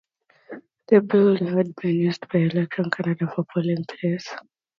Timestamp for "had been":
1.55-1.95